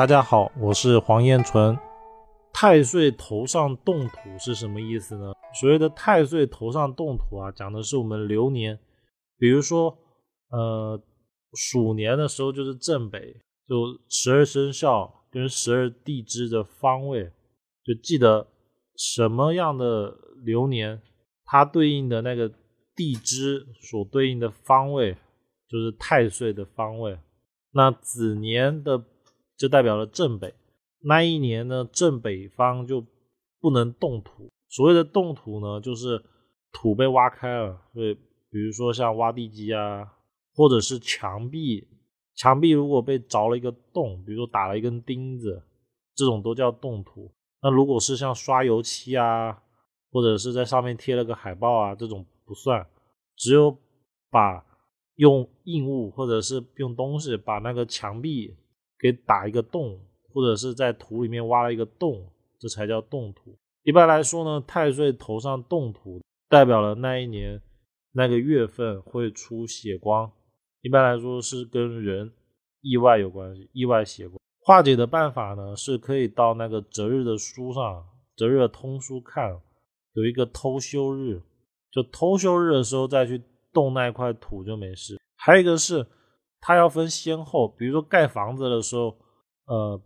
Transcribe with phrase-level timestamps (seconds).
[0.00, 1.78] 大家好，我是黄彦纯。
[2.54, 5.34] 太岁头上动土是什么意思呢？
[5.60, 8.78] 所谓的太岁头上动土啊，讲的是我们流年。
[9.36, 9.98] 比如说，
[10.48, 10.98] 呃，
[11.52, 17.30] 鼠年的时候就是正北，就十二生肖跟十二地支的方位，
[17.84, 18.48] 就记得
[18.96, 21.02] 什么样的流年，
[21.44, 22.50] 它对应的那个
[22.96, 25.12] 地支所对应的方位
[25.68, 27.18] 就是太岁的方位。
[27.72, 29.04] 那子年的
[29.60, 30.54] 就代表了正北。
[31.02, 33.04] 那一年呢，正北方就
[33.60, 34.48] 不能动土。
[34.70, 36.24] 所谓的动土呢，就是
[36.72, 37.78] 土被挖开了。
[37.92, 40.10] 对，比如说像挖地基啊，
[40.54, 41.86] 或者是墙壁，
[42.36, 45.62] 墙壁如果被凿了一个洞，比如说打了一根钉子，
[46.14, 47.30] 这种都叫动土。
[47.62, 49.62] 那如果是像刷油漆啊，
[50.10, 52.86] 或者是在上面贴了个海报啊，这种不算。
[53.36, 53.76] 只有
[54.30, 54.64] 把
[55.16, 58.56] 用硬物或者是用东西把那个墙壁
[59.00, 59.98] 给打一个洞。
[60.32, 62.24] 或者是在土里面挖了一个洞，
[62.56, 63.52] 这才叫动土。
[63.82, 67.60] 一般来说呢，太岁头上动土，代表了那一年
[68.12, 70.30] 那个月份会出血光。
[70.82, 72.30] 一般来说是跟人
[72.80, 74.38] 意外有关系，意外血光。
[74.62, 78.04] 化解的办法呢，是可以到那个择日的书上，
[78.36, 79.60] 择日的通书看，
[80.12, 81.42] 有一个偷休日，
[81.90, 83.42] 就偷休日的时候再去
[83.72, 85.18] 动那块土就没事。
[85.34, 86.06] 还有一个是，
[86.60, 89.16] 它要分先后，比如说盖房子的时候，
[89.66, 90.00] 呃。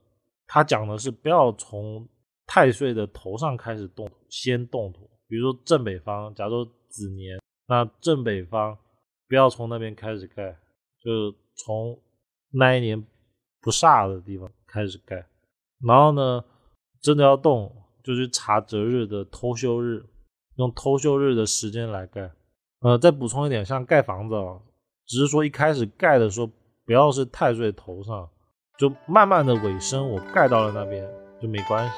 [0.47, 2.07] 他讲的是不要从
[2.47, 5.09] 太岁的头上开始动土，先动土。
[5.27, 8.77] 比如说正北方，假如子年，那正北方
[9.27, 10.55] 不要从那边开始盖，
[11.01, 11.99] 就从
[12.51, 13.03] 那一年
[13.63, 15.27] 不煞的地方开始盖。
[15.81, 16.45] 然后呢，
[17.01, 20.05] 真的要动，就去查择日的偷休日，
[20.57, 22.31] 用偷休日的时间来盖。
[22.81, 24.61] 呃，再补充一点，像盖房子啊，
[25.07, 26.51] 只是说一开始盖的时候
[26.87, 28.29] 不要是太岁头上，
[28.79, 31.09] 就慢慢的尾声我盖到了那边
[31.41, 31.97] 就没关系。